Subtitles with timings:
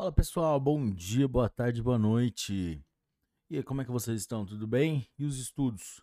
[0.00, 2.82] Fala pessoal, bom dia, boa tarde, boa noite.
[3.50, 4.46] E aí, como é que vocês estão?
[4.46, 5.06] Tudo bem?
[5.18, 6.02] E os estudos?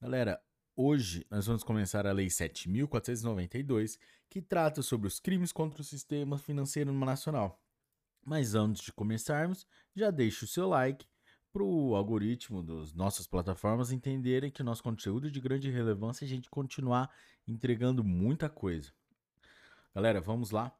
[0.00, 0.42] Galera,
[0.74, 3.96] hoje nós vamos começar a Lei 7.492,
[4.28, 7.62] que trata sobre os crimes contra o sistema financeiro nacional.
[8.24, 11.06] Mas antes de começarmos, já deixe o seu like
[11.52, 16.24] para o algoritmo das nossas plataformas entenderem que o nosso conteúdo é de grande relevância
[16.24, 17.08] e a gente continuar
[17.46, 18.92] entregando muita coisa.
[19.94, 20.76] Galera, vamos lá.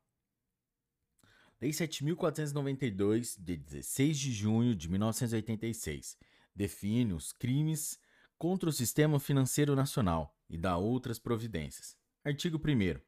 [1.62, 6.18] Lei 7.492, de 16 de junho de 1986,
[6.52, 8.00] define os crimes
[8.36, 11.96] contra o sistema financeiro nacional e dá outras providências.
[12.24, 13.00] Artigo 1.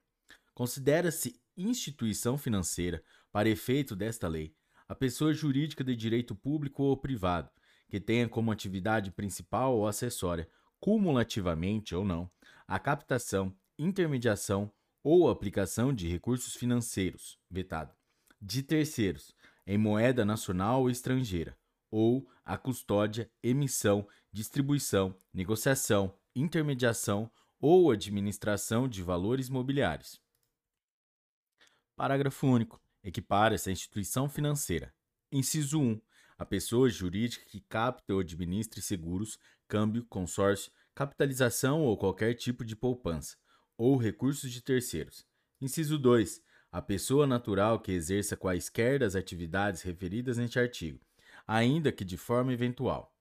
[0.54, 4.54] Considera-se instituição financeira, para efeito desta lei,
[4.86, 7.50] a pessoa jurídica de direito público ou privado,
[7.88, 12.30] que tenha como atividade principal ou acessória, cumulativamente ou não,
[12.68, 14.70] a captação, intermediação
[15.02, 17.92] ou aplicação de recursos financeiros, vetado,
[18.44, 19.34] de terceiros,
[19.66, 21.56] em moeda nacional ou estrangeira,
[21.90, 30.20] ou a custódia, emissão, distribuição, negociação, intermediação ou administração de valores mobiliários.
[31.96, 34.92] Parágrafo único equipara essa instituição financeira.
[35.32, 36.00] Inciso 1.
[36.36, 42.76] A pessoa jurídica que capta ou administre seguros, câmbio, consórcio, capitalização ou qualquer tipo de
[42.76, 43.38] poupança,
[43.78, 45.26] ou recursos de terceiros.
[45.60, 46.42] Inciso 2.
[46.74, 50.98] A pessoa natural que exerça quaisquer das atividades referidas neste artigo,
[51.46, 53.16] ainda que de forma eventual.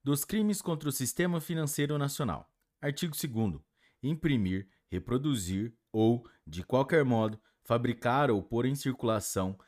[0.00, 2.48] Dos crimes contra o sistema financeiro nacional.
[2.80, 3.60] Artigo 2.
[4.00, 9.58] Imprimir, reproduzir ou, de qualquer modo, fabricar ou pôr em circulação,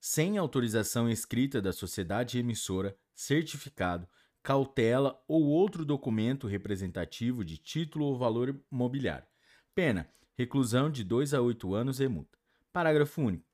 [0.00, 4.06] sem autorização escrita da sociedade emissora, certificado,
[4.40, 9.26] cautela ou outro documento representativo de título ou valor mobiliário.
[9.74, 12.40] Pena: reclusão de 2 a 8 anos e multa.
[12.72, 13.44] Parágrafo único.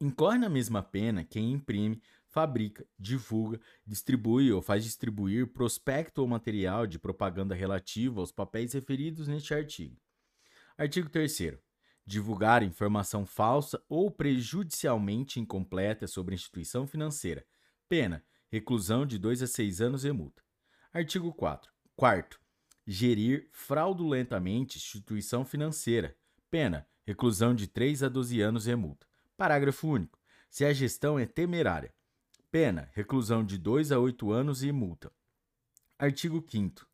[0.00, 6.86] Incorre na mesma pena quem imprime, fabrica, divulga, distribui ou faz distribuir prospecto ou material
[6.86, 9.96] de propaganda relativo aos papéis referidos neste artigo.
[10.76, 11.58] Artigo 3
[12.06, 17.46] divulgar informação falsa ou prejudicialmente incompleta sobre instituição financeira.
[17.88, 20.42] Pena: reclusão de 2 a 6 anos e multa.
[20.92, 21.72] Artigo 4.
[21.96, 22.40] Quarto,
[22.86, 26.16] gerir fraudulentamente instituição financeira.
[26.50, 29.06] Pena: reclusão de 3 a 12 anos e multa.
[29.36, 30.18] Parágrafo único.
[30.50, 31.92] Se a gestão é temerária.
[32.50, 35.12] Pena: reclusão de 2 a 8 anos e multa.
[35.98, 36.86] Artigo 5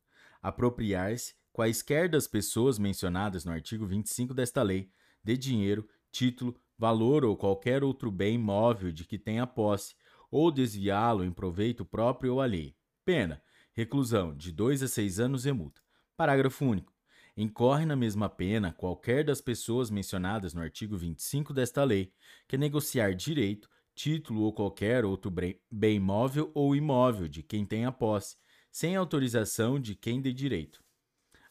[0.43, 4.91] Apropriar-se quaisquer das pessoas mencionadas no artigo 25 desta lei,
[5.22, 9.94] de dinheiro, título, valor ou qualquer outro bem móvel de que tenha posse,
[10.31, 12.75] ou desviá-lo em proveito próprio ou alheio.
[13.04, 13.42] Pena:
[13.75, 15.82] reclusão de 2 a 6 anos e multa.
[16.16, 16.92] Parágrafo único.
[17.37, 22.13] Incorre na mesma pena qualquer das pessoas mencionadas no artigo 25 desta lei
[22.47, 25.33] que negociar direito, título ou qualquer outro
[25.71, 28.37] bem móvel ou imóvel de quem tenha posse,
[28.71, 30.83] sem autorização de quem dê direito.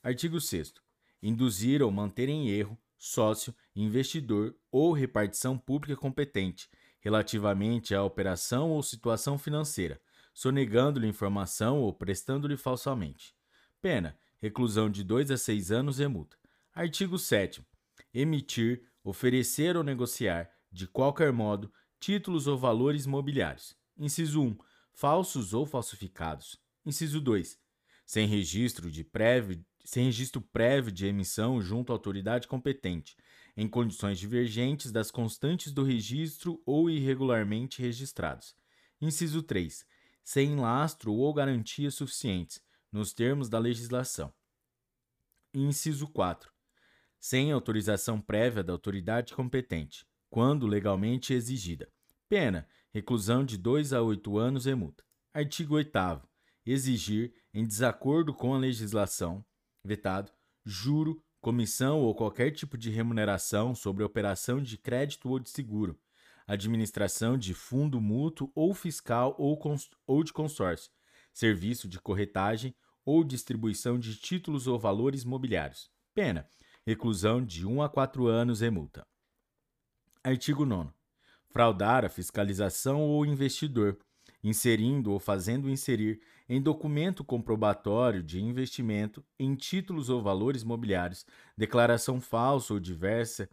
[0.01, 0.73] Artigo 6.
[1.21, 6.69] Induzir ou manter em erro sócio, investidor ou repartição pública competente
[6.99, 10.01] relativamente à operação ou situação financeira,
[10.33, 13.33] sonegando-lhe informação ou prestando-lhe falsamente.
[13.81, 16.37] Pena: reclusão de 2 a 6 anos e multa.
[16.73, 17.61] Artigo 7.
[18.13, 23.75] Emitir, oferecer ou negociar, de qualquer modo, títulos ou valores mobiliários.
[23.97, 24.57] Inciso 1.
[24.93, 26.57] Falsos ou falsificados.
[26.85, 27.59] Inciso 2.
[28.05, 33.17] Sem registro de prévio sem registro prévio de emissão junto à autoridade competente,
[33.57, 38.55] em condições divergentes das constantes do registro ou irregularmente registrados.
[39.01, 39.83] Inciso 3.
[40.23, 42.61] Sem lastro ou garantias suficientes,
[42.91, 44.33] nos termos da legislação.
[45.53, 46.51] Inciso 4.
[47.19, 51.91] Sem autorização prévia da autoridade competente, quando legalmente exigida.
[52.27, 55.03] Pena: reclusão de 2 a 8 anos e multa.
[55.33, 55.91] Artigo 8.
[56.65, 59.43] Exigir, em desacordo com a legislação,
[59.83, 60.31] vetado,
[60.63, 65.99] juro, comissão ou qualquer tipo de remuneração sobre operação de crédito ou de seguro,
[66.45, 69.59] administração de fundo mútuo ou fiscal ou,
[70.05, 70.91] ou de consórcio,
[71.39, 72.75] serviço de corretagem
[73.05, 75.89] ou distribuição de títulos ou valores mobiliários.
[76.13, 76.45] Pena:
[76.85, 79.07] reclusão de 1 a 4 anos e multa.
[80.21, 80.91] Artigo 9.
[81.49, 83.97] Fraudar a fiscalização ou investidor,
[84.43, 91.25] inserindo ou fazendo inserir em documento comprobatório de investimento em títulos ou valores mobiliários,
[91.57, 93.49] declaração falsa ou diversa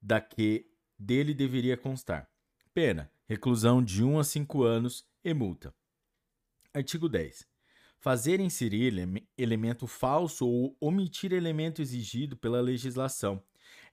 [0.00, 2.28] da que dele deveria constar.
[2.74, 5.74] Pena: reclusão de 1 a 5 anos e multa.
[6.74, 7.46] Artigo 10.
[7.98, 8.94] Fazer inserir
[9.36, 13.42] elemento falso ou omitir elemento exigido pela legislação,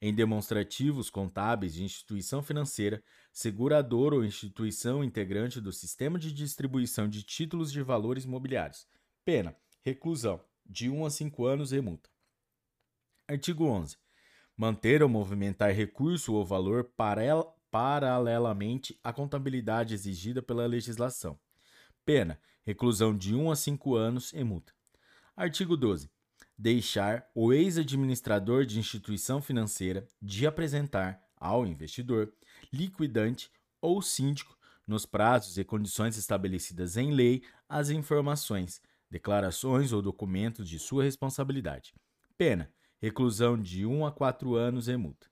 [0.01, 7.24] em demonstrativos contábeis de instituição financeira, seguradora ou instituição integrante do sistema de distribuição de
[7.24, 8.86] títulos de valores imobiliários.
[9.24, 12.10] Pena: reclusão de 1 a 5 anos e multa.
[13.27, 13.98] Artigo 11.
[14.56, 16.92] Manter ou movimentar recurso ou valor
[17.72, 21.39] paralelamente à contabilidade exigida pela legislação.
[22.06, 24.73] Pena: reclusão de 1 a 5 anos e multa.
[25.35, 26.09] Artigo 12.
[26.57, 32.33] Deixar o ex-administrador de instituição financeira de apresentar ao investidor,
[32.73, 33.51] liquidante
[33.81, 34.57] ou síndico,
[34.88, 41.94] nos prazos e condições estabelecidas em lei, as informações, declarações ou documentos de sua responsabilidade.
[42.38, 45.27] Pena: reclusão de 1 a 4 anos e multa.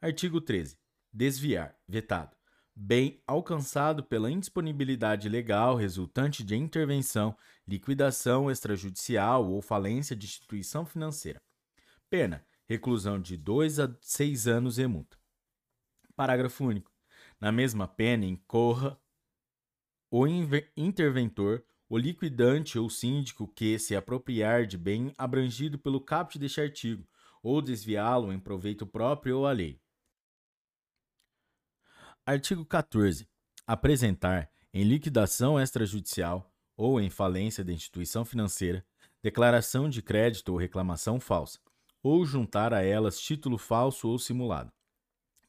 [0.00, 0.78] Artigo 13.
[1.12, 2.36] Desviar, vetado.
[2.74, 7.36] Bem alcançado pela indisponibilidade legal resultante de intervenção,
[7.68, 11.42] liquidação extrajudicial ou falência de instituição financeira.
[12.08, 15.18] Pena: reclusão de 2 a 6 anos e multa.
[16.16, 16.90] Parágrafo único.
[17.38, 18.98] Na mesma pena incorra
[20.10, 20.26] o
[20.76, 27.06] interventor o liquidante ou síndico que se apropriar de bem abrangido pelo caput deste artigo,
[27.42, 29.78] ou desviá-lo em proveito próprio ou alheio.
[32.24, 33.28] Artigo 14.
[33.66, 38.86] Apresentar, em liquidação extrajudicial ou em falência da instituição financeira,
[39.20, 41.58] declaração de crédito ou reclamação falsa,
[42.00, 44.72] ou juntar a elas título falso ou simulado.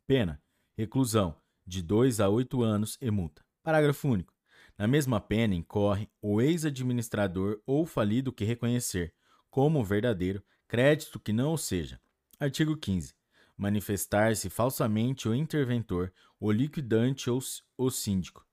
[0.07, 0.41] Pena:
[0.75, 3.45] reclusão de 2 a 8 anos e multa.
[3.61, 4.33] Parágrafo único.
[4.75, 9.13] Na mesma pena incorre o ex-administrador ou falido que reconhecer,
[9.51, 12.01] como verdadeiro, crédito que não o seja.
[12.39, 13.13] Artigo 15.
[13.57, 17.39] Manifestar-se falsamente o interventor, o liquidante ou
[17.77, 18.45] o síndico.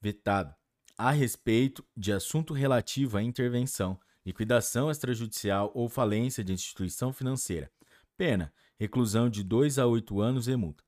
[0.00, 0.54] Vetado.
[0.96, 7.70] A respeito de assunto relativo à intervenção, liquidação extrajudicial ou falência de instituição financeira.
[8.16, 10.84] Pena: reclusão de 2 a 8 anos e multa.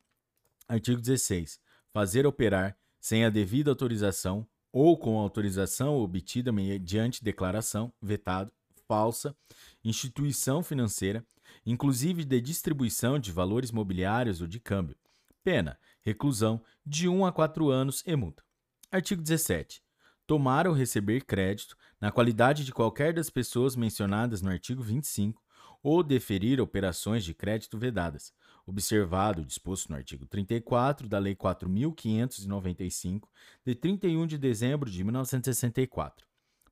[0.69, 1.61] Artigo 16.
[1.93, 8.53] Fazer operar, sem a devida autorização, ou com autorização obtida mediante declaração, vetado,
[8.89, 9.37] falsa,
[9.85, 11.25] instituição financeira,
[11.65, 14.97] inclusive de distribuição de valores mobiliários ou de câmbio.
[15.43, 18.43] Pena: reclusão de 1 a 4 anos e multa.
[18.91, 19.83] Artigo 17.
[20.27, 25.43] Tomar ou receber crédito, na qualidade de qualquer das pessoas mencionadas no artigo 25,
[25.83, 28.33] ou deferir operações de crédito vedadas,
[28.67, 33.29] observado o disposto no artigo 34 da Lei 4.595,
[33.67, 36.27] de 31 de dezembro de 1964.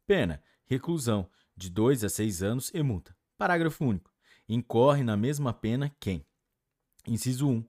[0.07, 3.15] Pena: reclusão de 2 a 6 anos e multa.
[3.37, 4.12] Parágrafo único.
[4.49, 6.27] Incorre na mesma pena quem:
[7.07, 7.65] Inciso 1.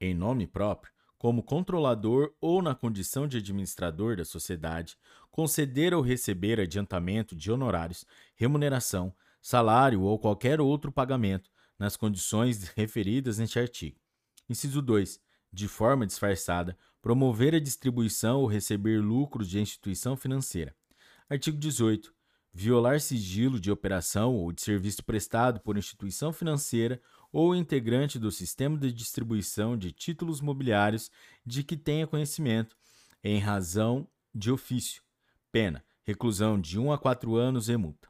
[0.00, 4.98] Em nome próprio, como controlador ou na condição de administrador da sociedade,
[5.30, 8.04] conceder ou receber adiantamento de honorários,
[8.34, 13.98] remuneração, salário ou qualquer outro pagamento, nas condições referidas neste artigo.
[14.48, 15.20] Inciso 2.
[15.52, 20.74] De forma disfarçada, promover a distribuição ou receber lucros de instituição financeira.
[21.28, 22.14] Artigo 18.
[22.56, 27.02] Violar sigilo de operação ou de serviço prestado por instituição financeira
[27.32, 31.10] ou integrante do sistema de distribuição de títulos mobiliários
[31.44, 32.76] de que tenha conhecimento,
[33.24, 35.02] em razão de ofício.
[35.50, 38.08] Pena: reclusão de 1 a 4 anos e multa.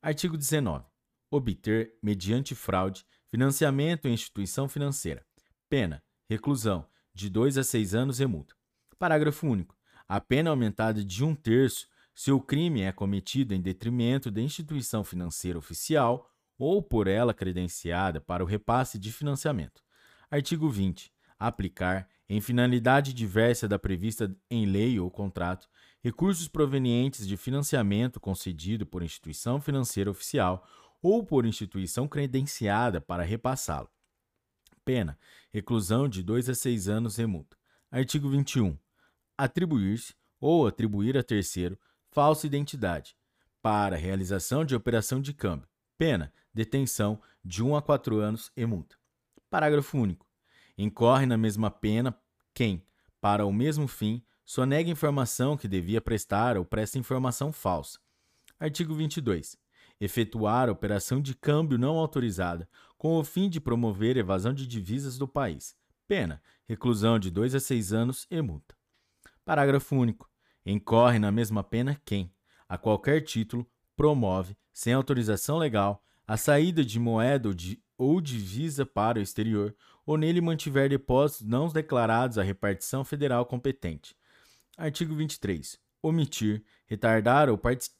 [0.00, 0.86] Artigo 19.
[1.30, 5.22] Obter, mediante fraude, financiamento em instituição financeira.
[5.68, 8.54] Pena: reclusão de 2 a 6 anos e multa.
[8.98, 9.76] Parágrafo único.
[10.08, 15.04] A pena aumentada de um terço se o crime é cometido em detrimento da instituição
[15.04, 19.82] financeira oficial ou por ela credenciada para o repasse de financiamento.
[20.30, 21.12] Artigo 20.
[21.38, 25.68] Aplicar, em finalidade diversa da prevista em lei ou contrato,
[26.02, 30.66] recursos provenientes de financiamento concedido por instituição financeira oficial
[31.02, 33.90] ou por instituição credenciada para repassá-lo.
[34.86, 35.18] Pena:
[35.52, 37.58] reclusão de 2 a 6 anos e multa.
[37.90, 38.74] Artigo 21.
[39.36, 41.78] Atribuir-se ou atribuir a terceiro
[42.16, 43.14] falsa identidade
[43.60, 45.68] para realização de operação de câmbio.
[45.98, 48.96] Pena: detenção de 1 a 4 anos e multa.
[49.50, 50.26] Parágrafo único.
[50.78, 52.18] Incorre na mesma pena
[52.54, 52.82] quem,
[53.20, 57.98] para o mesmo fim, sonega informação que devia prestar ou presta informação falsa.
[58.58, 59.58] Artigo 22.
[60.00, 65.28] Efetuar operação de câmbio não autorizada com o fim de promover evasão de divisas do
[65.28, 65.76] país.
[66.08, 68.74] Pena: reclusão de 2 a 6 anos e multa.
[69.44, 70.30] Parágrafo único.
[70.66, 72.30] Incorre na mesma pena quem,
[72.68, 78.84] a qualquer título, promove, sem autorização legal, a saída de moeda ou, de, ou divisa
[78.84, 84.16] para o exterior, ou nele mantiver depósitos não declarados à repartição federal competente,
[84.76, 85.78] Artigo 23.
[86.02, 87.58] Omitir, retardar ou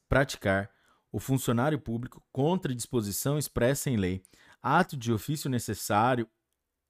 [0.08, 0.70] praticar
[1.10, 4.22] o funcionário público contra disposição expressa em lei
[4.62, 6.28] ato de ofício necessário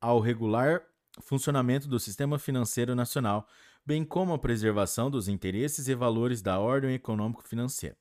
[0.00, 0.82] ao regular
[1.20, 3.46] funcionamento do sistema financeiro nacional,
[3.86, 7.96] bem como a preservação dos interesses e valores da ordem econômico-financeira.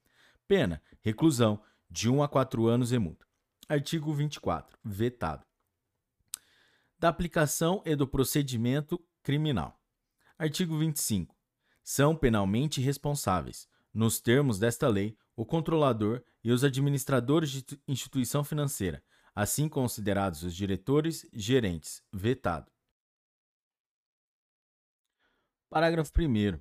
[0.48, 3.26] Pena: reclusão de 1 a 4 anos e multa.
[3.70, 4.78] Artigo 24.
[4.84, 5.46] Vetado.
[6.98, 9.80] Da aplicação e do procedimento criminal.
[10.38, 11.36] Artigo 25.
[11.84, 19.04] São penalmente responsáveis, nos termos desta lei, o controlador e os administradores de instituição financeira,
[19.34, 22.02] assim considerados os diretores, gerentes.
[22.12, 22.72] Vetado.
[25.70, 26.60] Parágrafo 1.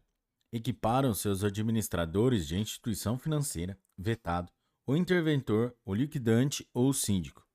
[0.51, 4.51] Equiparam seus administradores de instituição financeira, vetado,
[4.87, 7.47] o interventor, o liquidante ou o síndico.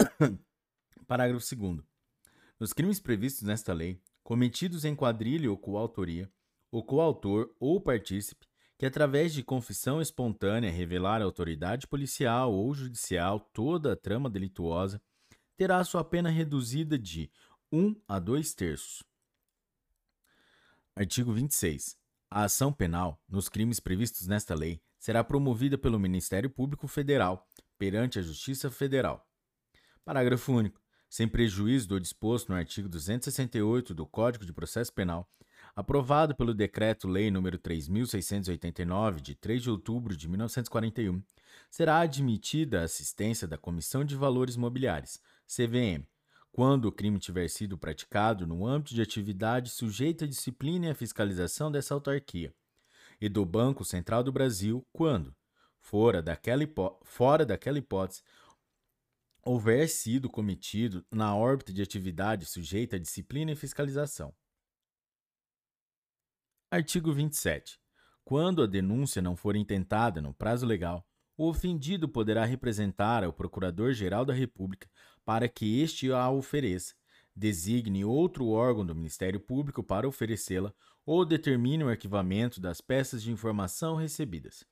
[1.06, 1.80] Parágrafo 2.
[2.58, 6.32] Nos crimes previstos nesta lei, cometidos em quadrilha ou coautoria,
[6.70, 8.46] o coautor ou partícipe,
[8.78, 15.00] que através de confissão espontânea revelar à autoridade policial ou judicial toda a trama delituosa,
[15.56, 17.30] terá sua pena reduzida de
[17.70, 19.04] 1 a 2 terços
[20.96, 21.96] Artigo 26.
[22.30, 28.20] A ação penal, nos crimes previstos nesta lei, será promovida pelo Ministério Público Federal perante
[28.20, 29.28] a Justiça Federal.
[30.04, 30.80] Parágrafo único.
[31.10, 35.28] Sem prejuízo do disposto no artigo 268 do Código de Processo Penal,
[35.74, 41.20] aprovado pelo Decreto-Lei nº 3689 de 3 de outubro de 1941,
[41.68, 46.06] será admitida a assistência da Comissão de Valores Mobiliários, CVM,
[46.54, 50.94] quando o crime tiver sido praticado no âmbito de atividade sujeita à disciplina e à
[50.94, 52.54] fiscalização dessa autarquia,
[53.20, 55.34] e do Banco Central do Brasil, quando,
[55.80, 56.62] fora daquela,
[57.02, 58.22] fora daquela hipótese,
[59.42, 64.32] houver sido cometido na órbita de atividade sujeita à disciplina e fiscalização.
[66.70, 67.80] Artigo 27.
[68.24, 71.04] Quando a denúncia não for intentada no prazo legal,
[71.36, 74.88] o ofendido poderá representar ao Procurador-Geral da República
[75.24, 76.94] para que este a ofereça,
[77.34, 80.72] designe outro órgão do Ministério Público para oferecê-la
[81.04, 84.64] ou determine o arquivamento das peças de informação recebidas.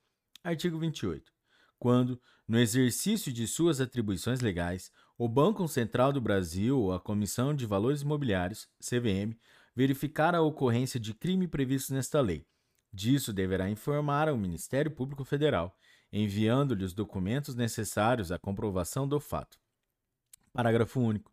[0.45, 1.33] Artigo 28.
[1.79, 7.55] Quando, no exercício de suas atribuições legais, o Banco Central do Brasil ou a Comissão
[7.55, 9.37] de Valores Imobiliários, CVM,
[9.75, 12.47] verificar a ocorrência de crime previsto nesta lei,
[12.93, 15.77] disso deverá informar ao Ministério Público Federal,
[16.13, 19.62] enviando-lhe os documentos necessários à comprovação do fato.
[20.53, 21.33] Parágrafo único.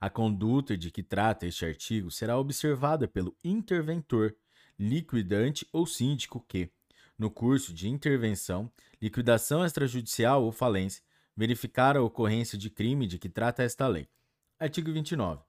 [0.00, 4.34] A conduta de que trata este artigo será observada pelo interventor,
[4.78, 6.70] liquidante ou síndico que,
[7.18, 8.70] no curso de intervenção,
[9.00, 11.02] liquidação extrajudicial ou falência,
[11.36, 14.08] verificar a ocorrência de crime de que trata esta lei.
[14.58, 15.42] Artigo 29.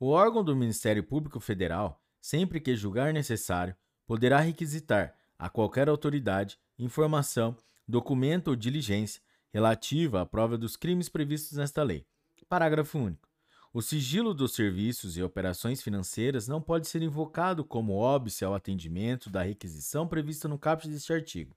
[0.00, 3.74] O órgão do Ministério Público Federal, sempre que julgar necessário,
[4.06, 11.56] poderá requisitar a qualquer autoridade informação, documento ou diligência relativa à prova dos crimes previstos
[11.56, 12.06] nesta lei
[12.48, 13.28] Parágrafo único.
[13.72, 19.28] O sigilo dos serviços e operações financeiras não pode ser invocado como óbice ao atendimento
[19.28, 21.56] da requisição prevista no caput deste artigo.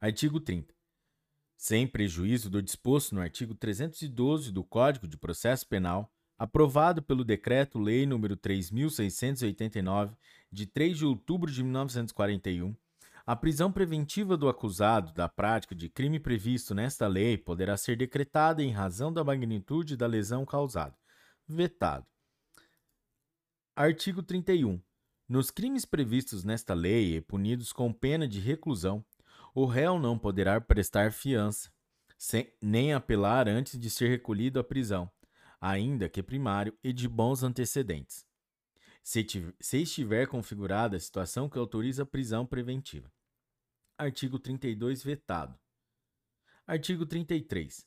[0.00, 0.72] Artigo 30.
[1.56, 8.06] Sem prejuízo do disposto no artigo 312 do Código de Processo Penal, aprovado pelo Decreto-Lei
[8.06, 10.14] nº 3689
[10.52, 12.76] de 3 de outubro de 1941,
[13.28, 18.62] a prisão preventiva do acusado da prática de crime previsto nesta lei poderá ser decretada
[18.62, 20.96] em razão da magnitude da lesão causada.
[21.46, 22.06] Vetado.
[23.76, 24.80] Artigo 31.
[25.28, 29.04] Nos crimes previstos nesta lei e punidos com pena de reclusão,
[29.54, 31.70] o réu não poderá prestar fiança,
[32.16, 35.06] sem, nem apelar antes de ser recolhido à prisão,
[35.60, 38.24] ainda que primário e de bons antecedentes,
[39.02, 39.26] se,
[39.60, 43.12] se estiver configurada a situação que autoriza a prisão preventiva.
[44.00, 45.58] Artigo 32 vetado.
[46.64, 47.84] Artigo 33.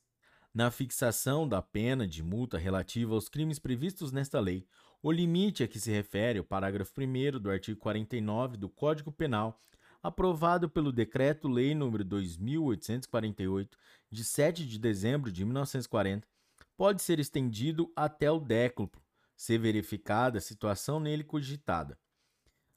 [0.53, 4.67] Na fixação da pena de multa relativa aos crimes previstos nesta lei,
[5.01, 9.63] o limite a que se refere o parágrafo 1 do artigo 49 do Código Penal,
[10.03, 13.77] aprovado pelo Decreto-Lei nº 2848,
[14.11, 16.27] de 7 de dezembro de 1940,
[16.75, 19.01] pode ser estendido até o décuplo,
[19.33, 21.97] se verificada a situação nele cogitada.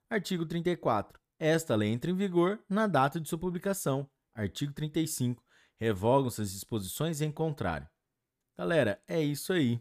[0.09, 1.24] Artigo 34.
[1.38, 4.09] Esta lei entra em vigor na data de sua publicação.
[4.35, 5.43] Artigo 35.
[5.76, 7.88] Revogam-se as disposições em contrário.
[8.57, 9.81] Galera, é isso aí.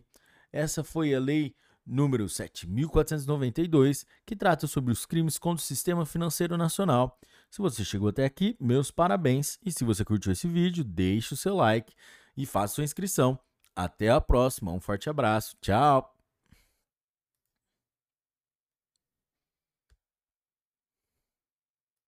[0.51, 1.55] Essa foi a lei
[1.86, 7.19] número 7492, que trata sobre os crimes contra o sistema financeiro nacional.
[7.50, 9.60] Se você chegou até aqui, meus parabéns.
[9.63, 11.93] E se você curtiu esse vídeo, deixe o seu like
[12.36, 13.39] e faça sua inscrição.
[13.75, 14.72] Até a próxima.
[14.72, 15.55] Um forte abraço.
[15.62, 16.12] Tchau.